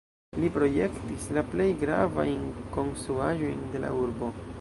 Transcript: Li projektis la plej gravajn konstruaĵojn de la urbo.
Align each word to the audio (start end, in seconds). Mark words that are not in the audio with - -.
Li 0.43 0.47
projektis 0.53 1.27
la 1.37 1.43
plej 1.51 1.67
gravajn 1.83 2.47
konstruaĵojn 2.79 3.61
de 3.77 3.83
la 3.85 3.93
urbo. 4.05 4.31